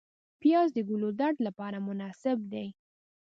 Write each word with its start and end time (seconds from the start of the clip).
پیاز 0.41 0.69
د 0.73 0.79
ګلودرد 0.89 1.37
لپاره 1.47 1.77
مناسب 1.87 2.37
دی 2.51 2.67